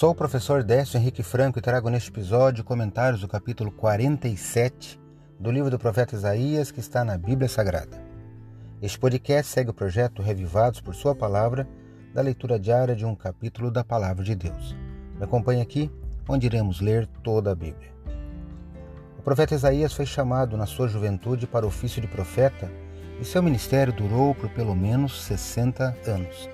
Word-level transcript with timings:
Sou 0.00 0.12
o 0.12 0.14
professor 0.14 0.64
Décio 0.64 0.96
Henrique 0.96 1.22
Franco 1.22 1.58
e 1.58 1.60
trago 1.60 1.90
neste 1.90 2.08
episódio 2.08 2.64
comentários 2.64 3.20
do 3.20 3.28
capítulo 3.28 3.70
47 3.70 4.98
do 5.38 5.50
livro 5.50 5.68
do 5.68 5.78
profeta 5.78 6.16
Isaías 6.16 6.70
que 6.70 6.80
está 6.80 7.04
na 7.04 7.18
Bíblia 7.18 7.50
Sagrada. 7.50 8.02
Este 8.80 8.98
podcast 8.98 9.52
segue 9.52 9.68
o 9.68 9.74
projeto 9.74 10.22
Revivados 10.22 10.80
por 10.80 10.94
Sua 10.94 11.14
Palavra, 11.14 11.68
da 12.14 12.22
leitura 12.22 12.58
diária 12.58 12.96
de 12.96 13.04
um 13.04 13.14
capítulo 13.14 13.70
da 13.70 13.84
Palavra 13.84 14.24
de 14.24 14.34
Deus. 14.34 14.74
Me 15.18 15.24
acompanhe 15.24 15.60
aqui, 15.60 15.92
onde 16.26 16.46
iremos 16.46 16.80
ler 16.80 17.06
toda 17.22 17.52
a 17.52 17.54
Bíblia. 17.54 17.92
O 19.18 19.22
profeta 19.22 19.54
Isaías 19.54 19.92
foi 19.92 20.06
chamado 20.06 20.56
na 20.56 20.64
sua 20.64 20.88
juventude 20.88 21.46
para 21.46 21.66
o 21.66 21.68
ofício 21.68 22.00
de 22.00 22.08
profeta 22.08 22.72
e 23.20 23.24
seu 23.26 23.42
ministério 23.42 23.92
durou 23.92 24.34
por 24.34 24.48
pelo 24.48 24.74
menos 24.74 25.22
60 25.24 25.94
anos. 26.06 26.48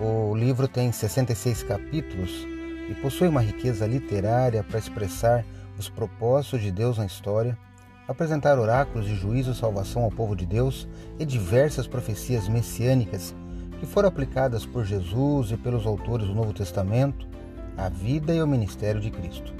O 0.00 0.34
livro 0.34 0.66
tem 0.66 0.90
66 0.90 1.62
capítulos 1.62 2.55
e 2.88 2.94
possui 2.94 3.28
uma 3.28 3.40
riqueza 3.40 3.86
literária 3.86 4.62
para 4.62 4.78
expressar 4.78 5.44
os 5.78 5.88
propósitos 5.88 6.60
de 6.60 6.70
Deus 6.70 6.98
na 6.98 7.06
história, 7.06 7.58
apresentar 8.08 8.58
oráculos 8.58 9.06
de 9.06 9.14
juízo 9.14 9.50
e 9.50 9.54
salvação 9.54 10.02
ao 10.02 10.10
povo 10.10 10.34
de 10.34 10.46
Deus 10.46 10.88
e 11.18 11.24
diversas 11.24 11.86
profecias 11.86 12.48
messiânicas 12.48 13.34
que 13.78 13.86
foram 13.86 14.08
aplicadas 14.08 14.64
por 14.64 14.84
Jesus 14.84 15.50
e 15.50 15.56
pelos 15.56 15.86
autores 15.86 16.26
do 16.26 16.34
Novo 16.34 16.52
Testamento 16.52 17.26
à 17.76 17.88
vida 17.88 18.34
e 18.34 18.38
ao 18.38 18.46
ministério 18.46 19.00
de 19.00 19.10
Cristo. 19.10 19.52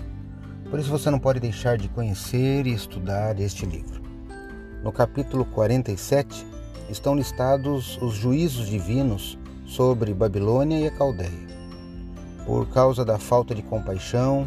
Por 0.71 0.81
isso 0.81 0.91
você 0.91 1.11
não 1.11 1.19
pode 1.19 1.39
deixar 1.39 1.77
de 1.77 1.89
conhecer 1.89 2.67
e 2.67 2.73
estudar 2.73 3.39
este 3.39 3.67
livro. 3.67 4.03
No 4.83 4.91
capítulo 4.91 5.45
47 5.45 6.47
estão 6.89 7.15
listados 7.15 7.99
os 8.01 8.15
juízos 8.15 8.69
divinos 8.69 9.39
sobre 9.67 10.15
Babilônia 10.15 10.79
e 10.79 10.87
a 10.87 10.91
Caldeia. 10.91 11.46
Por 12.47 12.69
causa 12.69 13.05
da 13.05 13.19
falta 13.19 13.53
de 13.53 13.63
compaixão, 13.63 14.47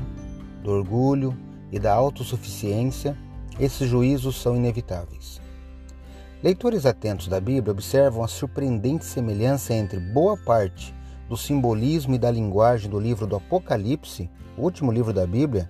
do 0.64 0.72
orgulho 0.72 1.38
e 1.70 1.78
da 1.78 1.94
autossuficiência, 1.94 3.18
esses 3.60 3.90
juízos 3.90 4.42
são 4.42 4.56
inevitáveis. 4.56 5.42
Leitores 6.42 6.86
atentos 6.86 7.28
da 7.28 7.42
Bíblia 7.42 7.74
observam 7.74 8.24
a 8.24 8.28
surpreendente 8.30 9.04
semelhança 9.04 9.74
entre 9.74 10.00
boa 10.00 10.38
parte 10.38 10.96
do 11.28 11.36
simbolismo 11.36 12.16
e 12.16 12.18
da 12.18 12.32
linguagem 12.32 12.90
do 12.90 12.98
livro 12.98 13.28
do 13.28 13.36
Apocalipse, 13.36 14.30
o 14.58 14.62
último 14.62 14.94
livro 14.94 15.12
da 15.12 15.28
Bíblia, 15.28 15.70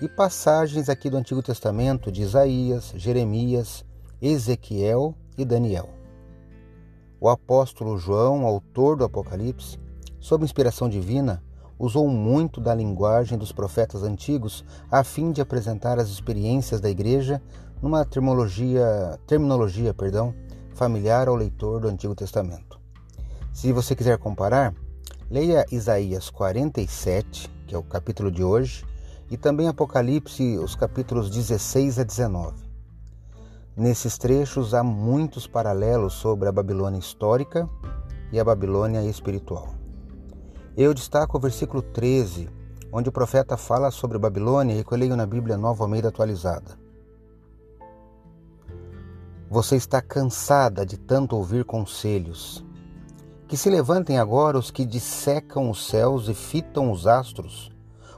e 0.00 0.08
passagens 0.08 0.88
aqui 0.88 1.10
do 1.10 1.16
Antigo 1.16 1.42
Testamento 1.42 2.12
de 2.12 2.22
Isaías, 2.22 2.92
Jeremias, 2.94 3.84
Ezequiel 4.22 5.16
e 5.36 5.44
Daniel. 5.44 5.88
O 7.20 7.28
apóstolo 7.28 7.98
João, 7.98 8.46
autor 8.46 8.96
do 8.96 9.04
Apocalipse, 9.04 9.76
sob 10.20 10.44
inspiração 10.44 10.88
divina, 10.88 11.42
usou 11.78 12.08
muito 12.08 12.60
da 12.60 12.74
linguagem 12.74 13.36
dos 13.36 13.52
profetas 13.52 14.02
antigos 14.02 14.64
a 14.90 15.02
fim 15.02 15.32
de 15.32 15.40
apresentar 15.40 15.98
as 15.98 16.08
experiências 16.08 16.80
da 16.80 16.88
igreja 16.88 17.42
numa 17.82 18.04
terminologia, 18.04 19.18
terminologia 19.26 19.92
perdão, 19.92 20.34
familiar 20.74 21.28
ao 21.28 21.36
leitor 21.36 21.80
do 21.80 21.88
Antigo 21.88 22.14
Testamento. 22.14 22.80
Se 23.52 23.72
você 23.72 23.94
quiser 23.94 24.18
comparar, 24.18 24.74
leia 25.30 25.64
Isaías 25.70 26.30
47, 26.30 27.50
que 27.66 27.74
é 27.74 27.78
o 27.78 27.82
capítulo 27.82 28.30
de 28.30 28.42
hoje, 28.42 28.84
e 29.30 29.36
também 29.36 29.68
Apocalipse, 29.68 30.58
os 30.58 30.74
capítulos 30.74 31.30
16 31.30 31.98
a 31.98 32.04
19. 32.04 32.64
Nesses 33.76 34.16
trechos 34.16 34.74
há 34.74 34.82
muitos 34.82 35.46
paralelos 35.46 36.14
sobre 36.14 36.48
a 36.48 36.52
Babilônia 36.52 36.98
histórica 36.98 37.68
e 38.32 38.38
a 38.38 38.44
Babilônia 38.44 39.02
espiritual. 39.02 39.83
Eu 40.76 40.92
destaco 40.92 41.36
o 41.36 41.40
versículo 41.40 41.80
13, 41.80 42.50
onde 42.92 43.08
o 43.08 43.12
profeta 43.12 43.56
fala 43.56 43.92
sobre 43.92 44.18
Babilônia 44.18 44.74
e 44.74 44.82
que 44.82 44.92
eu 44.92 44.98
leio 44.98 45.14
na 45.14 45.24
Bíblia 45.24 45.56
Nova 45.56 45.84
Almeida 45.84 46.08
atualizada. 46.08 46.76
Você 49.48 49.76
está 49.76 50.02
cansada 50.02 50.84
de 50.84 50.98
tanto 50.98 51.36
ouvir 51.36 51.64
conselhos. 51.64 52.64
Que 53.46 53.56
se 53.56 53.70
levantem 53.70 54.18
agora 54.18 54.58
os 54.58 54.72
que 54.72 54.84
dissecam 54.84 55.70
os 55.70 55.86
céus 55.86 56.28
e 56.28 56.34
fitam 56.34 56.90
os 56.90 57.06
astros, 57.06 57.70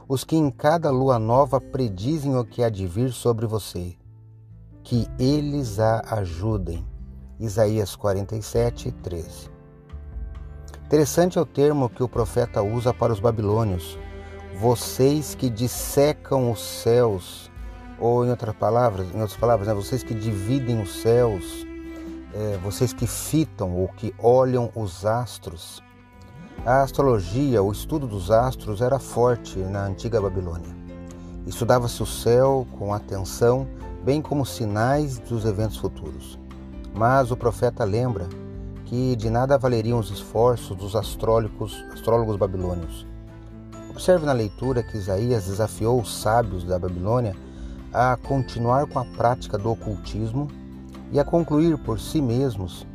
os 0.07 0.23
que 0.23 0.35
em 0.35 0.49
cada 0.49 0.89
lua 0.89 1.19
nova 1.19 1.61
predizem 1.61 2.35
o 2.35 2.43
que 2.43 2.63
há 2.63 2.69
de 2.69 2.87
vir 2.87 3.13
sobre 3.13 3.45
você. 3.45 3.95
Que 4.83 5.07
eles 5.19 5.79
a 5.79 6.01
ajudem. 6.15 6.83
Isaías 7.39 7.95
47, 7.95 8.91
13. 8.93 9.56
Interessante 10.87 11.37
é 11.37 11.41
o 11.41 11.45
termo 11.45 11.89
que 11.89 12.01
o 12.01 12.07
profeta 12.07 12.63
usa 12.63 12.93
para 12.93 13.11
os 13.11 13.19
babilônios. 13.19 13.99
Vocês 14.57 15.35
que 15.35 15.49
dissecam 15.49 16.49
os 16.49 16.61
céus, 16.61 17.51
ou 17.99 18.25
em 18.25 18.29
outras 18.29 18.55
palavras, 18.55 19.05
em 19.13 19.19
outras 19.19 19.37
palavras, 19.37 19.67
né, 19.67 19.73
vocês 19.73 20.01
que 20.01 20.13
dividem 20.13 20.81
os 20.81 21.01
céus, 21.01 21.67
é, 22.33 22.57
vocês 22.63 22.93
que 22.93 23.05
fitam 23.05 23.75
ou 23.75 23.89
que 23.89 24.15
olham 24.17 24.71
os 24.73 25.05
astros. 25.05 25.83
A 26.65 26.83
astrologia, 26.83 27.61
o 27.61 27.69
estudo 27.69 28.07
dos 28.07 28.31
astros, 28.31 28.79
era 28.79 28.97
forte 28.97 29.59
na 29.59 29.87
antiga 29.87 30.21
Babilônia. 30.21 30.73
Estudava-se 31.45 32.01
o 32.01 32.05
céu 32.05 32.65
com 32.79 32.93
atenção, 32.93 33.67
bem 34.05 34.21
como 34.21 34.45
sinais 34.45 35.19
dos 35.19 35.43
eventos 35.43 35.75
futuros. 35.75 36.39
Mas 36.95 37.29
o 37.29 37.35
profeta 37.35 37.83
lembra 37.83 38.29
que 38.87 39.17
de 39.17 39.29
nada 39.29 39.57
valeriam 39.57 39.99
os 39.99 40.09
esforços 40.09 40.75
dos 40.75 40.95
astrólogos, 40.95 41.83
astrólogos 41.91 42.37
babilônios. 42.37 43.05
Observe 43.89 44.25
na 44.25 44.31
leitura 44.31 44.81
que 44.81 44.97
Isaías 44.97 45.45
desafiou 45.45 45.99
os 45.99 46.21
sábios 46.21 46.63
da 46.63 46.79
Babilônia 46.79 47.35
a 47.93 48.15
continuar 48.15 48.87
com 48.87 48.99
a 48.99 49.05
prática 49.05 49.57
do 49.57 49.71
ocultismo 49.71 50.47
e 51.11 51.19
a 51.19 51.25
concluir 51.25 51.77
por 51.77 51.99
si 51.99 52.21
mesmos 52.21 52.87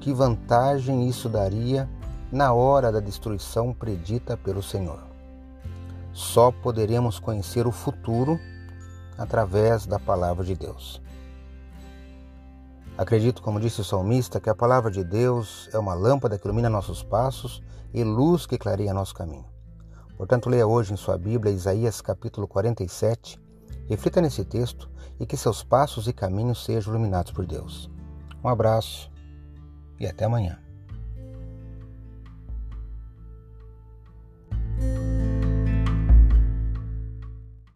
que 0.00 0.14
vantagem 0.14 1.08
isso 1.08 1.28
daria 1.28 1.88
na 2.32 2.52
hora 2.52 2.90
da 2.90 3.00
destruição 3.00 3.72
predita 3.72 4.36
pelo 4.36 4.62
Senhor. 4.62 5.00
Só 6.12 6.50
poderemos 6.52 7.18
conhecer 7.18 7.66
o 7.66 7.72
futuro 7.72 8.38
através 9.18 9.86
da 9.86 9.98
palavra 9.98 10.44
de 10.44 10.54
Deus. 10.54 11.02
Acredito, 12.96 13.42
como 13.42 13.58
disse 13.58 13.80
o 13.80 13.84
salmista, 13.84 14.38
que 14.38 14.48
a 14.48 14.54
palavra 14.54 14.88
de 14.88 15.02
Deus 15.02 15.68
é 15.72 15.78
uma 15.78 15.94
lâmpada 15.94 16.38
que 16.38 16.46
ilumina 16.46 16.70
nossos 16.70 17.02
passos 17.02 17.60
e 17.92 18.04
luz 18.04 18.46
que 18.46 18.56
clareia 18.56 18.94
nosso 18.94 19.12
caminho. 19.12 19.46
Portanto, 20.16 20.48
leia 20.48 20.64
hoje 20.64 20.92
em 20.92 20.96
sua 20.96 21.18
Bíblia 21.18 21.52
Isaías 21.52 22.00
capítulo 22.00 22.46
47, 22.46 23.40
reflita 23.88 24.20
nesse 24.20 24.44
texto 24.44 24.88
e 25.18 25.26
que 25.26 25.36
seus 25.36 25.64
passos 25.64 26.06
e 26.06 26.12
caminhos 26.12 26.64
sejam 26.64 26.94
iluminados 26.94 27.32
por 27.32 27.44
Deus. 27.44 27.90
Um 28.44 28.48
abraço 28.48 29.10
e 29.98 30.06
até 30.06 30.24
amanhã. 30.24 30.63